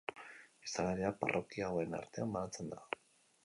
Biztanleria 0.63 1.11
parrokia 1.25 1.69
hauen 1.69 1.95
artean 2.01 2.35
banatzen 2.39 2.77
da. 2.77 2.85